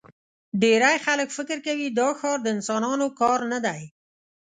[0.61, 3.81] ډېری خلک فکر کوي دا ښار د انسانانو کار نه دی.